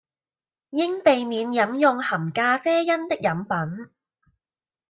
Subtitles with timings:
[0.71, 3.91] 應避免飲用含咖啡因的飲品